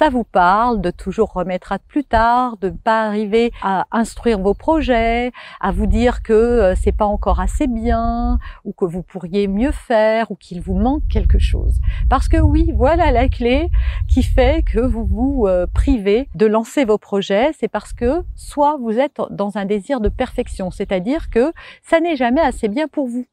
ça 0.00 0.08
vous 0.08 0.24
parle 0.24 0.80
de 0.80 0.90
toujours 0.90 1.30
remettre 1.34 1.72
à 1.72 1.78
plus 1.78 2.04
tard, 2.04 2.56
de 2.56 2.70
ne 2.70 2.74
pas 2.74 3.02
arriver 3.02 3.52
à 3.60 3.86
instruire 3.92 4.38
vos 4.38 4.54
projets, 4.54 5.30
à 5.60 5.72
vous 5.72 5.84
dire 5.84 6.22
que 6.22 6.32
euh, 6.32 6.74
c'est 6.74 6.96
pas 6.96 7.04
encore 7.04 7.38
assez 7.38 7.66
bien 7.66 8.38
ou 8.64 8.72
que 8.72 8.86
vous 8.86 9.02
pourriez 9.02 9.46
mieux 9.46 9.72
faire 9.72 10.30
ou 10.30 10.36
qu'il 10.36 10.62
vous 10.62 10.72
manque 10.72 11.06
quelque 11.10 11.38
chose. 11.38 11.80
Parce 12.08 12.28
que 12.28 12.38
oui, 12.38 12.72
voilà 12.74 13.12
la 13.12 13.28
clé 13.28 13.68
qui 14.08 14.22
fait 14.22 14.64
que 14.64 14.80
vous 14.80 15.04
vous 15.04 15.44
euh, 15.46 15.66
privez 15.66 16.30
de 16.34 16.46
lancer 16.46 16.86
vos 16.86 16.96
projets, 16.96 17.50
c'est 17.60 17.68
parce 17.68 17.92
que 17.92 18.22
soit 18.36 18.78
vous 18.78 18.98
êtes 18.98 19.20
dans 19.28 19.58
un 19.58 19.66
désir 19.66 20.00
de 20.00 20.08
perfection, 20.08 20.70
c'est-à-dire 20.70 21.28
que 21.28 21.52
ça 21.82 22.00
n'est 22.00 22.16
jamais 22.16 22.40
assez 22.40 22.68
bien 22.68 22.88
pour 22.88 23.06
vous 23.06 23.26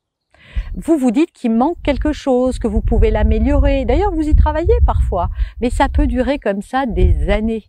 vous 0.75 0.97
vous 0.97 1.11
dites 1.11 1.31
qu'il 1.31 1.51
manque 1.51 1.77
quelque 1.83 2.11
chose, 2.11 2.59
que 2.59 2.67
vous 2.67 2.81
pouvez 2.81 3.11
l'améliorer. 3.11 3.85
D'ailleurs, 3.85 4.11
vous 4.11 4.27
y 4.27 4.35
travaillez 4.35 4.75
parfois, 4.85 5.29
mais 5.61 5.69
ça 5.69 5.89
peut 5.89 6.07
durer 6.07 6.39
comme 6.39 6.61
ça 6.61 6.85
des 6.85 7.29
années. 7.29 7.65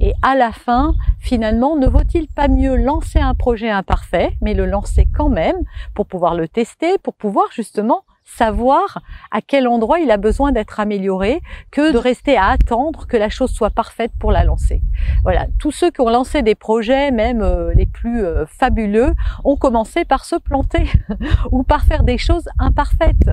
Et 0.00 0.14
à 0.22 0.34
la 0.34 0.50
fin, 0.50 0.94
finalement, 1.18 1.76
ne 1.76 1.86
vaut-il 1.86 2.26
pas 2.28 2.48
mieux 2.48 2.74
lancer 2.76 3.18
un 3.18 3.34
projet 3.34 3.68
imparfait, 3.68 4.32
mais 4.40 4.54
le 4.54 4.64
lancer 4.64 5.06
quand 5.14 5.28
même 5.28 5.58
pour 5.94 6.06
pouvoir 6.06 6.34
le 6.34 6.48
tester, 6.48 6.96
pour 6.98 7.14
pouvoir 7.14 7.46
justement 7.52 8.04
savoir 8.36 9.02
à 9.30 9.40
quel 9.40 9.66
endroit 9.68 10.00
il 10.00 10.10
a 10.10 10.16
besoin 10.16 10.52
d'être 10.52 10.80
amélioré 10.80 11.40
que 11.70 11.92
de 11.92 11.98
rester 11.98 12.36
à 12.36 12.46
attendre 12.46 13.06
que 13.06 13.16
la 13.16 13.28
chose 13.28 13.50
soit 13.50 13.70
parfaite 13.70 14.12
pour 14.18 14.32
la 14.32 14.44
lancer. 14.44 14.82
Voilà, 15.22 15.46
tous 15.58 15.72
ceux 15.72 15.90
qui 15.90 16.00
ont 16.00 16.08
lancé 16.08 16.42
des 16.42 16.54
projets, 16.54 17.10
même 17.10 17.42
euh, 17.42 17.72
les 17.74 17.86
plus 17.86 18.24
euh, 18.24 18.46
fabuleux, 18.46 19.14
ont 19.44 19.56
commencé 19.56 20.04
par 20.04 20.24
se 20.24 20.36
planter 20.36 20.90
ou 21.50 21.62
par 21.62 21.84
faire 21.84 22.02
des 22.02 22.18
choses 22.18 22.48
imparfaites. 22.58 23.30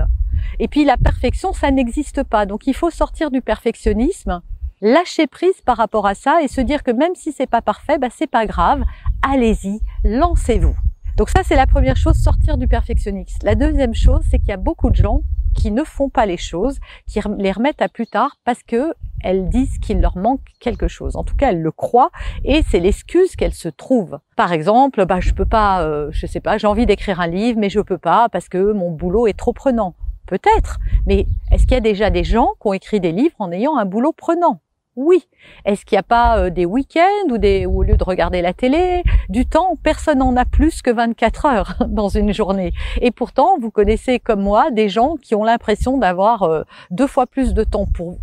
Et 0.58 0.68
puis 0.68 0.84
la 0.84 0.96
perfection, 0.96 1.52
ça 1.52 1.70
n'existe 1.70 2.22
pas. 2.22 2.46
Donc 2.46 2.66
il 2.66 2.74
faut 2.74 2.90
sortir 2.90 3.30
du 3.30 3.40
perfectionnisme, 3.40 4.40
lâcher 4.80 5.26
prise 5.26 5.60
par 5.64 5.76
rapport 5.76 6.06
à 6.06 6.14
ça 6.14 6.42
et 6.42 6.48
se 6.48 6.60
dire 6.60 6.82
que 6.82 6.90
même 6.90 7.14
si 7.14 7.32
c'est 7.32 7.48
pas 7.48 7.62
parfait, 7.62 7.98
bah 7.98 8.08
c'est 8.10 8.30
pas 8.30 8.46
grave. 8.46 8.82
Allez-y, 9.22 9.80
lancez-vous. 10.04 10.76
Donc 11.18 11.30
ça, 11.30 11.42
c'est 11.42 11.56
la 11.56 11.66
première 11.66 11.96
chose, 11.96 12.14
sortir 12.14 12.56
du 12.56 12.68
perfectionnisme. 12.68 13.40
La 13.42 13.56
deuxième 13.56 13.92
chose, 13.92 14.20
c'est 14.30 14.38
qu'il 14.38 14.50
y 14.50 14.52
a 14.52 14.56
beaucoup 14.56 14.88
de 14.88 14.94
gens 14.94 15.22
qui 15.52 15.72
ne 15.72 15.82
font 15.82 16.08
pas 16.08 16.26
les 16.26 16.36
choses, 16.36 16.78
qui 17.08 17.18
les 17.38 17.50
remettent 17.50 17.82
à 17.82 17.88
plus 17.88 18.06
tard 18.06 18.36
parce 18.44 18.62
que 18.62 18.94
elles 19.24 19.48
disent 19.48 19.80
qu'il 19.80 20.00
leur 20.00 20.16
manque 20.16 20.42
quelque 20.60 20.86
chose. 20.86 21.16
En 21.16 21.24
tout 21.24 21.34
cas, 21.34 21.50
elles 21.50 21.60
le 21.60 21.72
croient 21.72 22.12
et 22.44 22.62
c'est 22.70 22.78
l'excuse 22.78 23.34
qu'elles 23.34 23.52
se 23.52 23.68
trouvent. 23.68 24.20
Par 24.36 24.52
exemple, 24.52 25.06
bah 25.06 25.18
je 25.18 25.32
peux 25.32 25.44
pas, 25.44 25.82
euh, 25.82 26.08
je 26.12 26.24
sais 26.24 26.38
pas, 26.38 26.56
j'ai 26.56 26.68
envie 26.68 26.86
d'écrire 26.86 27.18
un 27.18 27.26
livre, 27.26 27.58
mais 27.58 27.68
je 27.68 27.80
peux 27.80 27.98
pas 27.98 28.28
parce 28.28 28.48
que 28.48 28.72
mon 28.72 28.92
boulot 28.92 29.26
est 29.26 29.36
trop 29.36 29.52
prenant. 29.52 29.96
Peut-être, 30.26 30.78
mais 31.08 31.26
est-ce 31.50 31.62
qu'il 31.62 31.72
y 31.72 31.78
a 31.78 31.80
déjà 31.80 32.10
des 32.10 32.22
gens 32.22 32.50
qui 32.62 32.68
ont 32.68 32.74
écrit 32.74 33.00
des 33.00 33.10
livres 33.10 33.34
en 33.40 33.50
ayant 33.50 33.76
un 33.76 33.86
boulot 33.86 34.12
prenant? 34.12 34.60
Oui. 34.98 35.28
Est-ce 35.64 35.84
qu'il 35.86 35.94
n'y 35.94 36.00
a 36.00 36.02
pas 36.02 36.38
euh, 36.38 36.50
des 36.50 36.66
week-ends 36.66 37.30
ou 37.30 37.38
des, 37.38 37.66
au 37.66 37.84
lieu 37.84 37.96
de 37.96 38.02
regarder 38.02 38.42
la 38.42 38.52
télé, 38.52 39.04
du 39.28 39.46
temps, 39.46 39.76
personne 39.80 40.18
n'en 40.18 40.36
a 40.36 40.44
plus 40.44 40.82
que 40.82 40.90
24 40.90 41.46
heures 41.46 41.74
dans 41.88 42.08
une 42.08 42.32
journée? 42.32 42.72
Et 43.00 43.12
pourtant, 43.12 43.58
vous 43.60 43.70
connaissez 43.70 44.18
comme 44.18 44.42
moi 44.42 44.72
des 44.72 44.88
gens 44.88 45.14
qui 45.14 45.36
ont 45.36 45.44
l'impression 45.44 45.98
d'avoir 45.98 46.42
euh, 46.42 46.64
deux 46.90 47.06
fois 47.06 47.26
plus 47.26 47.54
de 47.54 47.62
temps 47.62 47.86
pour, 47.86 48.18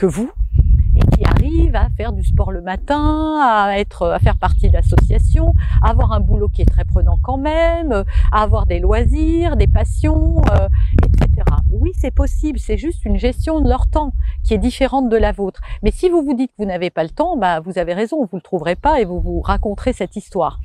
que 0.00 0.06
vous 0.06 0.30
et 0.96 1.16
qui 1.16 1.24
arrivent 1.26 1.76
à 1.76 1.88
faire 1.90 2.12
du 2.12 2.24
sport 2.24 2.52
le 2.52 2.62
matin, 2.62 3.38
à 3.42 3.78
être, 3.78 4.08
à 4.08 4.18
faire 4.18 4.38
partie 4.38 4.70
d'associations, 4.70 5.52
à 5.82 5.90
avoir 5.90 6.12
un 6.12 6.20
boulot 6.20 6.48
qui 6.48 6.62
est 6.62 6.70
très 6.70 6.86
prenant 6.86 7.18
quand 7.22 7.36
même, 7.36 8.04
à 8.32 8.42
avoir 8.42 8.64
des 8.64 8.78
loisirs, 8.80 9.56
des 9.56 9.66
passions, 9.66 10.40
euh, 10.52 10.68
etc. 11.04 11.44
Oui, 11.70 11.92
c'est 11.94 12.14
possible, 12.14 12.58
c'est 12.58 12.78
juste 12.78 13.04
une 13.04 13.18
gestion 13.18 13.60
de 13.60 13.68
leur 13.68 13.88
temps 13.88 14.14
qui 14.50 14.54
est 14.54 14.58
différente 14.58 15.08
de 15.08 15.16
la 15.16 15.30
vôtre. 15.30 15.60
Mais 15.84 15.92
si 15.92 16.08
vous 16.08 16.22
vous 16.22 16.34
dites 16.34 16.50
que 16.50 16.64
vous 16.64 16.68
n'avez 16.68 16.90
pas 16.90 17.04
le 17.04 17.10
temps, 17.10 17.36
bah, 17.36 17.60
vous 17.60 17.78
avez 17.78 17.94
raison, 17.94 18.24
vous 18.24 18.36
le 18.36 18.42
trouverez 18.42 18.74
pas 18.74 19.00
et 19.00 19.04
vous 19.04 19.20
vous 19.20 19.40
raconterez 19.40 19.92
cette 19.92 20.16
histoire. 20.16 20.58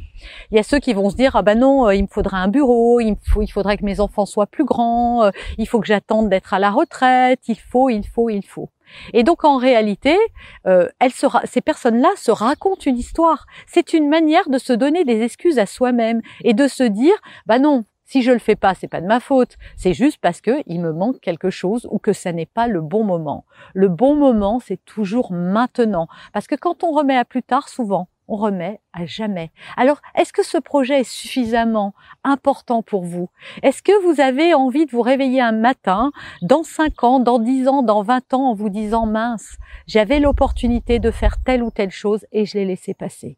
Il 0.49 0.57
y 0.57 0.59
a 0.59 0.63
ceux 0.63 0.79
qui 0.79 0.95
vont 0.95 1.11
se 1.11 1.15
dire 1.15 1.35
ah 1.35 1.43
ben 1.43 1.59
non, 1.59 1.85
euh, 1.85 1.93
il 1.93 2.01
me 2.01 2.07
faudrait 2.07 2.37
un 2.37 2.47
bureau, 2.47 2.99
il, 2.99 3.15
faut, 3.27 3.43
il 3.43 3.47
faudrait 3.47 3.77
que 3.77 3.85
mes 3.85 3.99
enfants 3.99 4.25
soient 4.25 4.47
plus 4.47 4.65
grands, 4.65 5.25
euh, 5.25 5.29
il 5.59 5.67
faut 5.67 5.79
que 5.79 5.85
j'attende 5.85 6.29
d'être 6.29 6.55
à 6.55 6.57
la 6.57 6.71
retraite, 6.71 7.41
il 7.47 7.59
faut, 7.59 7.91
il 7.91 8.07
faut, 8.07 8.31
il 8.31 8.43
faut. 8.43 8.71
Et 9.13 9.21
donc 9.21 9.45
en 9.45 9.57
réalité, 9.57 10.17
euh, 10.65 10.89
elle 10.97 11.11
ces 11.11 11.61
personnes-là 11.61 12.09
se 12.15 12.31
racontent 12.31 12.81
une 12.87 12.97
histoire. 12.97 13.45
C'est 13.67 13.93
une 13.93 14.09
manière 14.09 14.49
de 14.49 14.57
se 14.57 14.73
donner 14.73 15.03
des 15.03 15.21
excuses 15.21 15.59
à 15.59 15.67
soi-même 15.67 16.23
et 16.43 16.55
de 16.55 16.67
se 16.67 16.81
dire 16.81 17.13
bah 17.45 17.59
non, 17.59 17.85
si 18.05 18.21
je 18.21 18.31
le 18.31 18.39
fais 18.39 18.55
pas, 18.55 18.73
c'est 18.75 18.87
pas 18.87 19.01
de 19.01 19.07
ma 19.07 19.19
faute. 19.19 19.57
C'est 19.75 19.93
juste 19.93 20.19
parce 20.21 20.41
que 20.41 20.63
il 20.67 20.79
me 20.79 20.93
manque 20.93 21.19
quelque 21.19 21.49
chose 21.49 21.87
ou 21.91 21.99
que 21.99 22.13
ça 22.13 22.31
n'est 22.31 22.45
pas 22.45 22.67
le 22.67 22.81
bon 22.81 23.03
moment. 23.03 23.45
Le 23.73 23.89
bon 23.89 24.15
moment, 24.15 24.59
c'est 24.59 24.83
toujours 24.85 25.31
maintenant. 25.31 26.07
Parce 26.31 26.47
que 26.47 26.55
quand 26.55 26.83
on 26.83 26.91
remet 26.91 27.17
à 27.17 27.25
plus 27.25 27.43
tard, 27.43 27.67
souvent, 27.67 28.07
on 28.27 28.35
remet 28.35 28.79
à 28.93 29.05
jamais. 29.05 29.51
Alors, 29.77 30.01
est-ce 30.15 30.33
que 30.33 30.43
ce 30.43 30.57
projet 30.57 31.01
est 31.01 31.09
suffisamment 31.09 31.93
important 32.23 32.81
pour 32.81 33.03
vous? 33.03 33.29
Est-ce 33.63 33.83
que 33.83 34.03
vous 34.03 34.21
avez 34.21 34.53
envie 34.53 34.85
de 34.85 34.91
vous 34.91 35.01
réveiller 35.01 35.41
un 35.41 35.51
matin, 35.51 36.11
dans 36.41 36.63
5 36.63 37.03
ans, 37.03 37.19
dans 37.19 37.39
10 37.39 37.67
ans, 37.67 37.83
dans 37.83 38.03
20 38.03 38.33
ans, 38.33 38.49
en 38.49 38.53
vous 38.53 38.69
disant, 38.69 39.05
mince, 39.05 39.57
j'avais 39.87 40.19
l'opportunité 40.19 40.99
de 40.99 41.11
faire 41.11 41.37
telle 41.43 41.63
ou 41.63 41.71
telle 41.71 41.91
chose 41.91 42.25
et 42.31 42.45
je 42.45 42.55
l'ai 42.55 42.65
laissé 42.65 42.93
passer? 42.93 43.37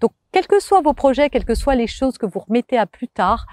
Donc, 0.00 0.12
quels 0.30 0.46
que 0.46 0.60
soient 0.60 0.82
vos 0.82 0.92
projets, 0.92 1.30
quelles 1.30 1.44
que 1.44 1.54
soient 1.54 1.74
les 1.74 1.86
choses 1.86 2.18
que 2.18 2.26
vous 2.26 2.40
remettez 2.40 2.76
à 2.76 2.86
plus 2.86 3.08
tard, 3.08 3.46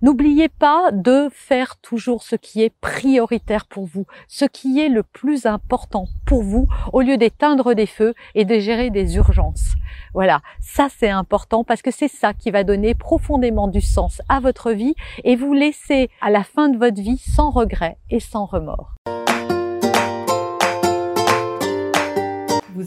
n'oubliez 0.00 0.48
pas 0.48 0.90
de 0.92 1.28
faire 1.32 1.76
toujours 1.76 2.22
ce 2.22 2.36
qui 2.36 2.62
est 2.62 2.72
prioritaire 2.80 3.66
pour 3.66 3.86
vous, 3.86 4.06
ce 4.28 4.44
qui 4.44 4.80
est 4.80 4.88
le 4.88 5.02
plus 5.02 5.46
important 5.46 6.06
pour 6.26 6.42
vous, 6.42 6.68
au 6.92 7.00
lieu 7.00 7.16
d'éteindre 7.16 7.74
des 7.74 7.86
feux 7.86 8.14
et 8.34 8.44
de 8.44 8.58
gérer 8.58 8.90
des 8.90 9.16
urgences. 9.16 9.74
Voilà, 10.14 10.40
ça 10.60 10.88
c'est 10.96 11.10
important 11.10 11.64
parce 11.64 11.82
que 11.82 11.90
c'est 11.90 12.08
ça 12.08 12.32
qui 12.32 12.50
va 12.50 12.64
donner 12.64 12.94
profondément 12.94 13.68
du 13.68 13.80
sens 13.80 14.22
à 14.28 14.40
votre 14.40 14.70
vie 14.70 14.94
et 15.24 15.36
vous 15.36 15.52
laisser 15.52 16.10
à 16.20 16.30
la 16.30 16.44
fin 16.44 16.68
de 16.68 16.78
votre 16.78 17.00
vie 17.00 17.18
sans 17.18 17.50
regret 17.50 17.98
et 18.08 18.20
sans 18.20 18.46
remords. 18.46 18.94